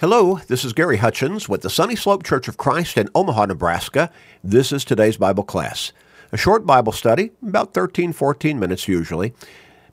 [0.00, 4.12] Hello, this is Gary Hutchins with the Sunny Slope Church of Christ in Omaha, Nebraska.
[4.44, 5.90] This is today's Bible class.
[6.30, 9.34] A short Bible study, about 13, 14 minutes usually,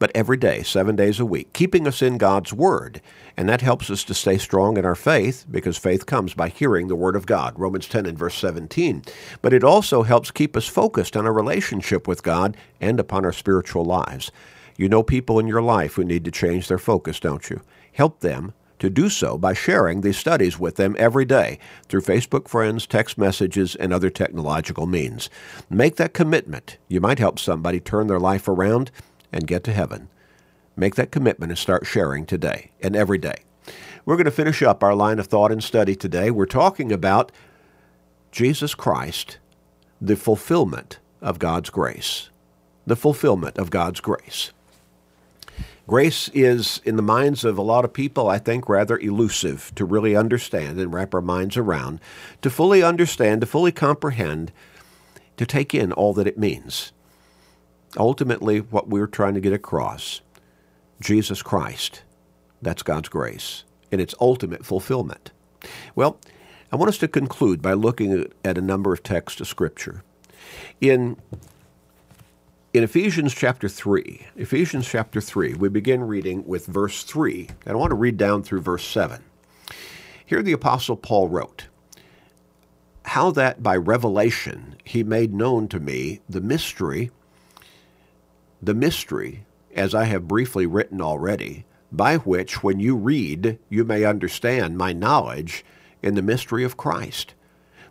[0.00, 3.00] but every day, seven days a week, keeping us in God's Word.
[3.36, 6.88] And that helps us to stay strong in our faith because faith comes by hearing
[6.88, 9.04] the Word of God, Romans 10 and verse 17.
[9.40, 13.32] But it also helps keep us focused on our relationship with God and upon our
[13.32, 14.32] spiritual lives.
[14.76, 17.60] You know people in your life who need to change their focus, don't you?
[17.92, 22.48] Help them to do so by sharing these studies with them every day through Facebook
[22.48, 25.30] friends, text messages, and other technological means.
[25.70, 26.78] Make that commitment.
[26.88, 28.90] You might help somebody turn their life around
[29.30, 30.08] and get to heaven.
[30.74, 33.44] Make that commitment and start sharing today and every day.
[34.04, 36.32] We're going to finish up our line of thought and study today.
[36.32, 37.30] We're talking about
[38.32, 39.38] Jesus Christ,
[40.00, 42.30] the fulfillment of God's grace.
[42.84, 44.50] The fulfillment of God's grace.
[45.86, 49.84] Grace is, in the minds of a lot of people, I think, rather elusive to
[49.84, 52.00] really understand and wrap our minds around,
[52.40, 54.52] to fully understand, to fully comprehend,
[55.36, 56.92] to take in all that it means.
[57.96, 60.20] Ultimately, what we're trying to get across
[61.00, 62.02] Jesus Christ,
[62.62, 65.32] that's God's grace, in its ultimate fulfillment.
[65.94, 66.18] Well,
[66.70, 70.04] I want us to conclude by looking at a number of texts of Scripture.
[70.80, 71.18] In
[72.74, 77.76] in Ephesians chapter 3, Ephesians chapter 3, we begin reading with verse 3, and I
[77.76, 79.22] want to read down through verse 7.
[80.24, 81.66] Here the Apostle Paul wrote,
[83.04, 87.10] How that by revelation he made known to me the mystery,
[88.62, 94.04] the mystery, as I have briefly written already, by which when you read you may
[94.04, 95.62] understand my knowledge
[96.02, 97.34] in the mystery of Christ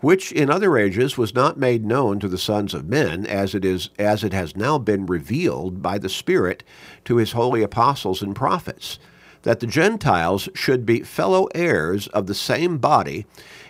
[0.00, 3.64] which in other ages was not made known to the sons of men as it
[3.64, 6.62] is as it has now been revealed by the spirit
[7.04, 8.98] to his holy apostles and prophets
[9.42, 13.24] that the gentiles should be fellow heirs of the same body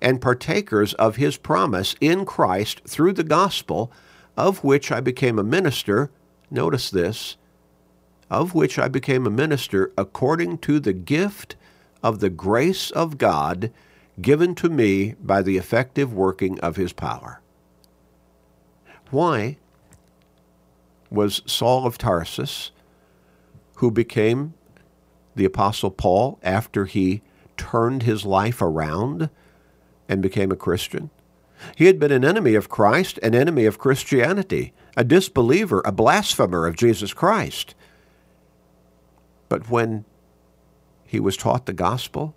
[0.00, 3.90] and partakers of his promise in Christ through the gospel
[4.36, 6.10] of which I became a minister
[6.50, 7.36] notice this
[8.30, 11.56] of which I became a minister according to the gift
[12.02, 13.70] of the grace of God
[14.20, 17.40] given to me by the effective working of his power.
[19.10, 19.56] Why
[21.10, 22.70] was Saul of Tarsus,
[23.76, 24.54] who became
[25.34, 27.22] the Apostle Paul after he
[27.56, 29.30] turned his life around
[30.08, 31.10] and became a Christian?
[31.76, 36.66] He had been an enemy of Christ, an enemy of Christianity, a disbeliever, a blasphemer
[36.66, 37.74] of Jesus Christ.
[39.48, 40.04] But when
[41.06, 42.34] he was taught the gospel,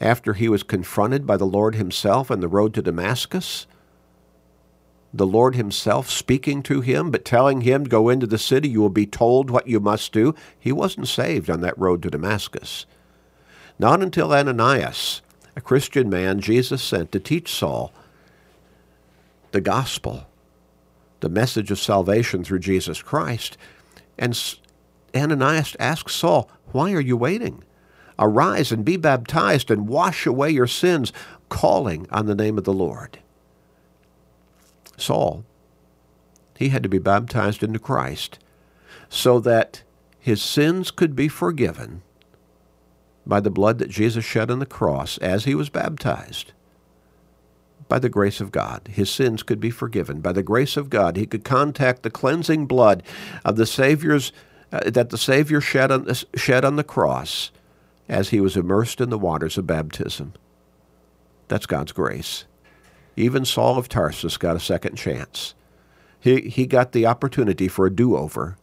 [0.00, 3.66] after he was confronted by the Lord himself on the road to Damascus?
[5.12, 8.88] The Lord himself speaking to him, but telling him, Go into the city, you will
[8.88, 10.34] be told what you must do.
[10.58, 12.84] He wasn't saved on that road to Damascus.
[13.78, 15.22] Not until Ananias,
[15.54, 17.92] a Christian man Jesus sent to teach Saul
[19.52, 20.26] the gospel,
[21.20, 23.56] the message of salvation through Jesus Christ.
[24.18, 24.36] And
[25.14, 27.62] Ananias asked Saul, Why are you waiting?
[28.18, 31.12] Arise and be baptized and wash away your sins,
[31.48, 33.18] calling on the name of the Lord.
[34.96, 35.44] Saul,
[36.56, 38.38] he had to be baptized into Christ
[39.08, 39.82] so that
[40.18, 42.02] his sins could be forgiven
[43.26, 46.52] by the blood that Jesus shed on the cross as he was baptized.
[47.88, 50.20] By the grace of God, his sins could be forgiven.
[50.20, 53.02] By the grace of God, he could contact the cleansing blood
[53.44, 54.32] of the Savior's
[54.72, 57.50] uh, that the Savior shed on, shed on the cross
[58.08, 60.34] as he was immersed in the waters of baptism.
[61.48, 62.44] That's God's grace.
[63.16, 65.54] Even Saul of Tarsus got a second chance.
[66.20, 68.56] He, he got the opportunity for a do over,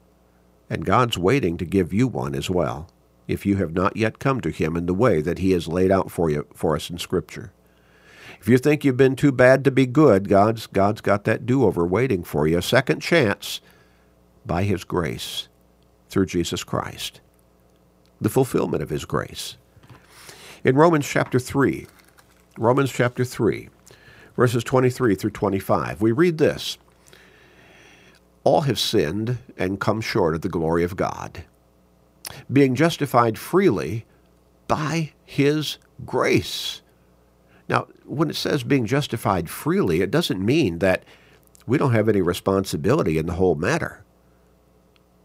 [0.69, 2.89] and God's waiting to give you one as well,
[3.27, 5.91] if you have not yet come to Him in the way that He has laid
[5.91, 7.51] out for you for us in Scripture.
[8.39, 11.63] If you think you've been too bad to be good, God's, God's got that do
[11.63, 13.61] over waiting for you, a second chance
[14.45, 15.47] by His grace
[16.09, 17.21] through Jesus Christ
[18.21, 19.57] the fulfillment of his grace.
[20.63, 21.87] In Romans chapter 3,
[22.57, 23.69] Romans chapter 3,
[24.37, 26.77] verses 23 through 25, we read this
[28.43, 31.43] All have sinned and come short of the glory of God,
[32.51, 34.05] being justified freely
[34.67, 36.81] by his grace.
[37.67, 41.03] Now, when it says being justified freely, it doesn't mean that
[41.65, 44.03] we don't have any responsibility in the whole matter.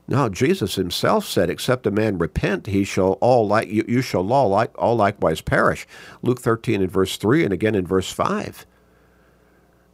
[0.08, 4.32] No, Jesus himself said, "Except a man repent, he shall all like you, you shall
[4.32, 5.86] all like all likewise perish."
[6.22, 8.66] Luke thirteen and verse three, and again in verse five.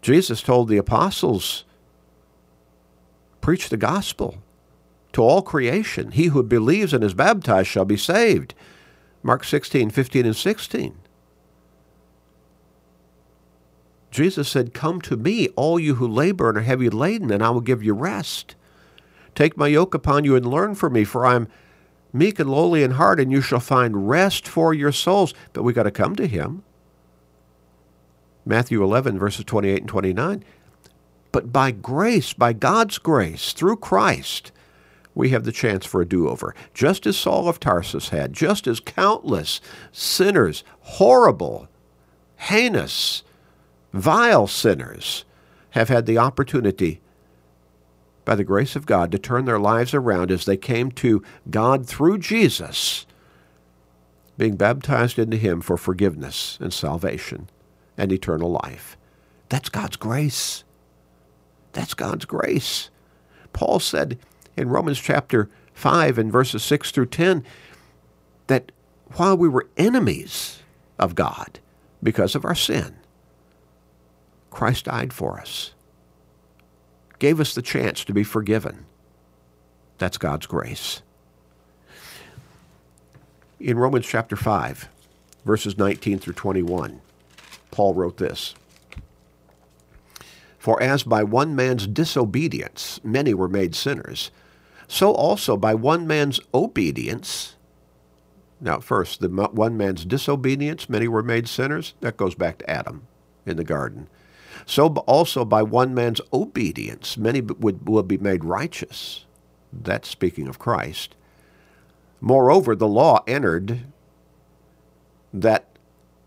[0.02, 1.64] Jesus told the apostles,
[3.40, 4.36] "Preach the gospel
[5.12, 6.10] to all creation.
[6.10, 8.54] He who believes and is baptized shall be saved."
[9.22, 10.98] Mark 16, 15, and 16.
[14.10, 17.50] Jesus said, Come to me, all you who labor and are heavy laden, and I
[17.50, 18.56] will give you rest.
[19.34, 21.48] Take my yoke upon you and learn from me, for I am
[22.12, 25.34] meek and lowly in heart, and you shall find rest for your souls.
[25.52, 26.62] But we got to come to him.
[28.44, 30.44] Matthew 11, verses 28 and 29.
[31.30, 34.52] But by grace, by God's grace, through Christ,
[35.14, 36.54] we have the chance for a do over.
[36.74, 39.60] Just as Saul of Tarsus had, just as countless
[39.92, 41.68] sinners, horrible,
[42.36, 43.22] heinous,
[43.92, 45.24] vile sinners,
[45.70, 47.00] have had the opportunity,
[48.24, 51.86] by the grace of God, to turn their lives around as they came to God
[51.86, 53.06] through Jesus,
[54.38, 57.48] being baptized into Him for forgiveness and salvation
[57.96, 58.96] and eternal life.
[59.48, 60.64] That's God's grace.
[61.72, 62.90] That's God's grace.
[63.52, 64.18] Paul said
[64.56, 67.44] in Romans chapter 5 and verses 6 through 10
[68.46, 68.72] that
[69.14, 70.62] while we were enemies
[70.98, 71.58] of God
[72.02, 72.96] because of our sin,
[74.50, 75.74] Christ died for us,
[77.22, 78.84] gave us the chance to be forgiven.
[79.98, 81.02] That's God's grace.
[83.60, 84.88] In Romans chapter 5,
[85.44, 87.00] verses 19 through 21,
[87.70, 88.56] Paul wrote this
[90.58, 94.32] For as by one man's disobedience many were made sinners,
[94.88, 97.54] so also by one man's obedience,
[98.60, 101.94] now first, the one man's disobedience, many were made sinners.
[102.00, 103.06] That goes back to Adam
[103.46, 104.08] in the garden.
[104.66, 109.26] So also by one man's obedience, many would, will be made righteous.
[109.72, 111.14] That's speaking of Christ.
[112.20, 113.80] Moreover, the law entered
[115.32, 115.66] that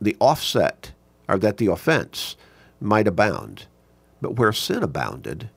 [0.01, 0.91] the offset
[1.27, 2.35] or that the offense
[2.81, 3.67] might abound.
[4.21, 5.49] But where sin abounded,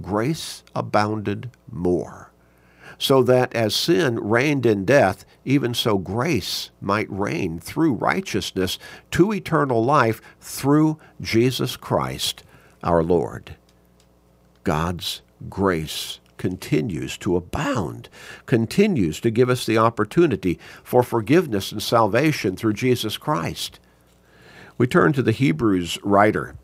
[0.00, 2.31] grace abounded more.
[3.02, 8.78] So that as sin reigned in death, even so grace might reign through righteousness
[9.10, 12.44] to eternal life through Jesus Christ
[12.80, 13.56] our Lord.
[14.62, 15.20] God's
[15.50, 18.08] grace continues to abound,
[18.46, 23.80] continues to give us the opportunity for forgiveness and salvation through Jesus Christ.
[24.78, 26.54] We turn to the Hebrews writer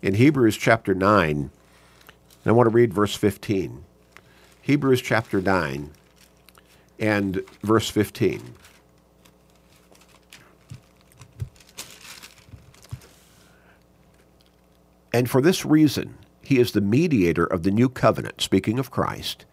[0.00, 1.50] in Hebrews chapter 9.
[2.46, 3.84] I want to read verse 15.
[4.62, 5.90] Hebrews chapter 9
[7.00, 8.54] and verse 15.
[15.12, 19.46] And for this reason, he is the mediator of the new covenant, speaking of Christ,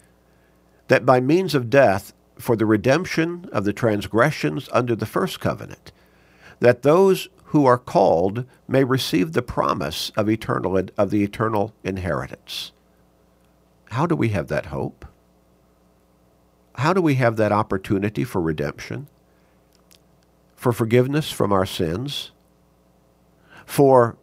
[0.90, 5.92] that by means of death, for the redemption of the transgressions under the first covenant,
[6.60, 12.72] that those who are called may receive the promise of eternal of the eternal inheritance.
[13.90, 15.06] How do we have that hope?
[16.76, 19.08] How do we have that opportunity for redemption?
[20.56, 22.32] For forgiveness from our sins?
[23.66, 24.18] For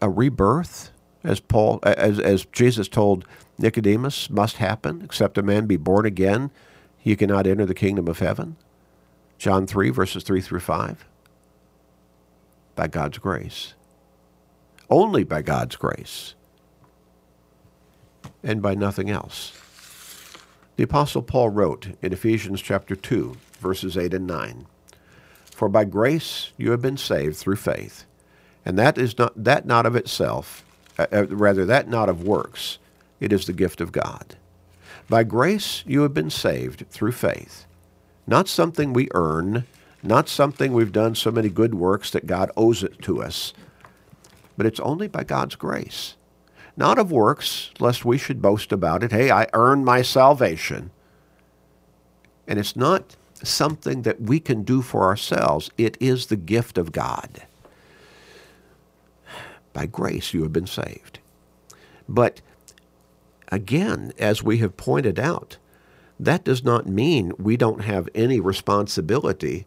[0.00, 0.90] a rebirth,
[1.22, 3.26] as Paul as as Jesus told
[3.58, 6.50] Nicodemus must happen, except a man be born again,
[6.98, 8.56] he cannot enter the kingdom of heaven.
[9.38, 11.04] John 3 verses 3 through 5
[12.74, 13.74] by God's grace.
[14.90, 16.34] Only by God's grace.
[18.44, 19.52] And by nothing else.
[20.76, 24.66] The Apostle Paul wrote in Ephesians chapter 2, verses 8 and 9,
[25.46, 28.04] For by grace you have been saved through faith,
[28.64, 30.62] and that is not that not of itself,
[30.98, 32.78] uh, uh rather that not of works,
[33.18, 34.36] it is the gift of God.
[35.08, 37.64] By grace you have been saved through faith,
[38.26, 39.64] not something we earn,
[40.02, 43.54] not something we've done so many good works that God owes it to us,
[44.56, 46.16] but it's only by God's grace.
[46.76, 49.12] Not of works, lest we should boast about it.
[49.12, 50.90] Hey, I earned my salvation.
[52.46, 56.92] And it's not something that we can do for ourselves, it is the gift of
[56.92, 57.42] God.
[59.72, 61.18] By grace you have been saved.
[62.08, 62.40] But
[63.48, 65.56] again, as we have pointed out,
[66.18, 69.66] that does not mean we don't have any responsibility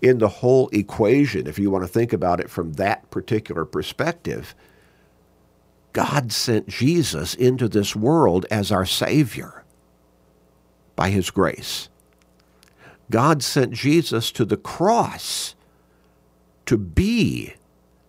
[0.00, 4.54] in the whole equation, if you want to think about it from that particular perspective,
[5.92, 9.62] God sent Jesus into this world as our Savior
[10.96, 11.88] by His grace.
[13.10, 15.54] God sent Jesus to the cross
[16.66, 17.54] to be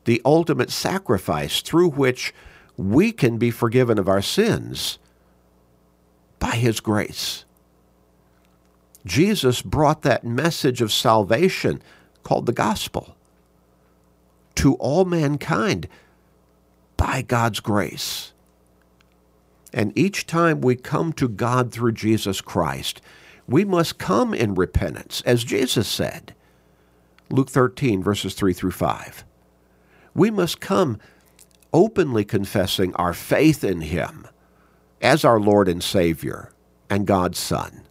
[0.05, 2.33] the ultimate sacrifice through which
[2.77, 4.99] we can be forgiven of our sins
[6.39, 7.45] by His grace.
[9.05, 11.81] Jesus brought that message of salvation
[12.23, 13.17] called the gospel
[14.55, 15.89] to all mankind
[17.03, 18.31] by God's grace.
[19.73, 23.01] And each time we come to God through Jesus Christ,
[23.45, 26.33] we must come in repentance, as Jesus said.
[27.29, 29.25] Luke 13, verses 3 through 5.
[30.15, 30.97] We must come
[31.73, 34.25] openly confessing our faith in Him
[35.01, 36.53] as our Lord and Savior
[36.89, 37.81] and God's Son.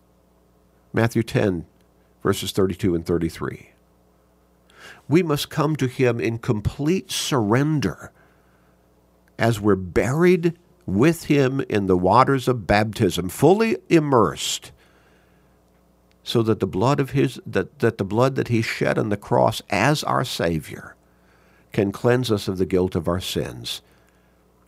[0.95, 1.67] Matthew 10,
[2.23, 3.73] verses 32 and 33.
[5.07, 8.11] We must come to Him in complete surrender
[9.43, 10.57] as we're buried
[10.87, 14.71] with Him in the waters of baptism, fully immersed,
[16.23, 19.17] so that the blood of His that, that the blood that He shed on the
[19.17, 20.95] cross as our Savior
[21.73, 23.83] can cleanse us of the guilt of our sins.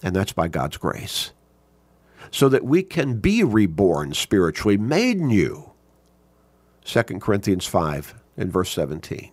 [0.03, 1.31] And that's by God's grace.
[2.33, 5.71] So that we can be reborn spiritually, made new.
[6.85, 9.31] 2 Corinthians 5 and verse 17.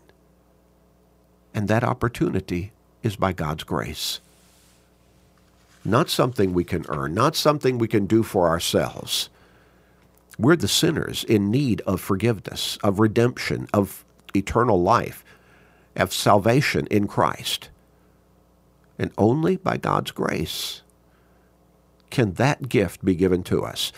[1.54, 4.20] And that opportunity is by God's grace.
[5.84, 9.30] Not something we can earn, not something we can do for ourselves.
[10.38, 15.24] We're the sinners in need of forgiveness, of redemption, of eternal life
[15.96, 17.70] of salvation in Christ.
[18.98, 20.82] And only by God's grace
[22.10, 23.92] can that gift be given to us.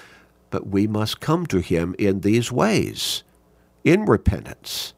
[0.50, 3.24] But we must come to Him in these ways
[3.84, 4.94] in repentance,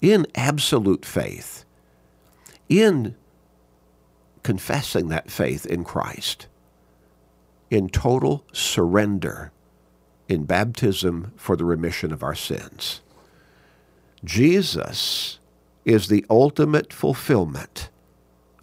[0.00, 1.64] in absolute faith,
[2.68, 3.14] in
[4.46, 6.46] confessing that faith in Christ,
[7.68, 9.50] in total surrender,
[10.28, 13.00] in baptism for the remission of our sins.
[14.22, 15.40] Jesus
[15.84, 17.90] is the ultimate fulfillment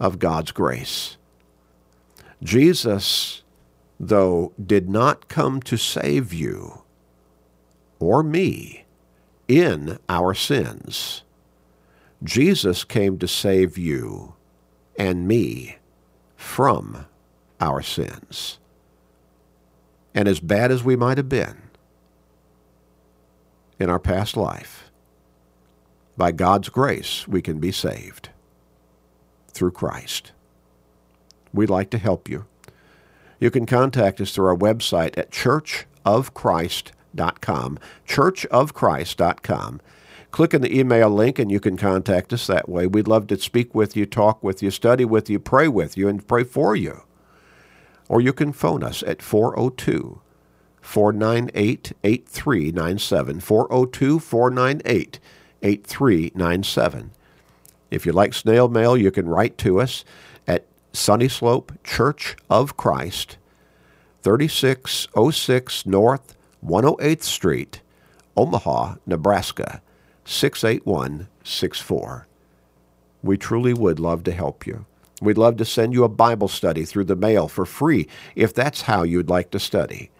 [0.00, 1.18] of God's grace.
[2.42, 3.42] Jesus,
[4.00, 6.82] though, did not come to save you
[7.98, 8.86] or me
[9.48, 11.24] in our sins.
[12.22, 14.34] Jesus came to save you
[14.96, 15.78] and me
[16.36, 17.06] from
[17.60, 18.58] our sins.
[20.14, 21.62] And as bad as we might have been
[23.78, 24.90] in our past life,
[26.16, 28.28] by God's grace, we can be saved
[29.48, 30.30] through Christ.
[31.52, 32.46] We'd like to help you.
[33.40, 39.80] You can contact us through our website at churchofchrist.com, churchofchrist.com.
[40.34, 42.88] Click on the email link and you can contact us that way.
[42.88, 46.08] We'd love to speak with you, talk with you, study with you, pray with you,
[46.08, 47.02] and pray for you.
[48.08, 50.20] Or you can phone us at 402
[50.80, 53.38] 498 8397.
[53.38, 55.20] 402 498
[55.62, 57.10] 8397.
[57.92, 60.04] If you like snail mail, you can write to us
[60.48, 63.36] at Sunny Slope Church of Christ,
[64.22, 66.36] 3606 North
[66.66, 67.82] 108th Street,
[68.36, 69.80] Omaha, Nebraska,
[70.24, 72.26] 68164.
[73.22, 74.86] We truly would love to help you.
[75.20, 78.82] We'd love to send you a Bible study through the mail for free if that's
[78.82, 80.10] how you'd like to study.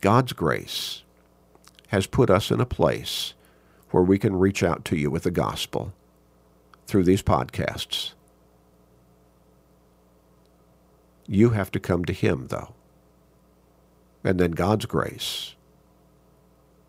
[0.00, 1.02] God's grace
[1.88, 3.34] has put us in a place
[3.90, 5.92] where we can reach out to you with the gospel
[6.86, 8.12] through these podcasts.
[11.26, 12.74] You have to come to Him, though.
[14.24, 15.54] And then God's grace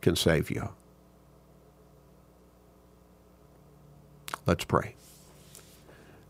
[0.01, 0.69] can save you.
[4.49, 4.95] Let's pray.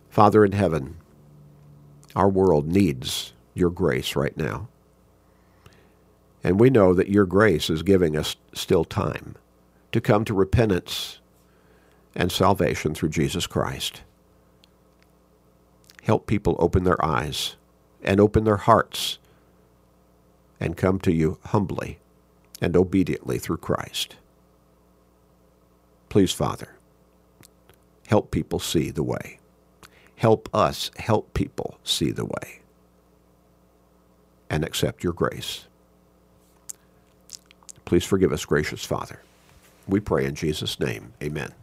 [0.10, 0.98] Father in heaven,
[2.18, 4.68] our world needs your grace right now.
[6.44, 9.36] And we know that your grace is giving us still time
[9.94, 11.20] to come to repentance
[12.14, 14.02] and salvation through Jesus Christ.
[16.04, 17.56] Help people open their eyes
[18.04, 19.18] and open their hearts
[20.60, 22.00] and come to you humbly
[22.60, 24.18] and obediently through Christ.
[26.10, 26.79] Please, Father,
[28.10, 29.38] help people see the way.
[30.16, 32.60] Help us help people see the way
[34.50, 35.68] and accept your grace.
[37.86, 39.22] Please forgive us, gracious Father.
[39.88, 41.14] We pray in Jesus' name.
[41.22, 41.54] Amen.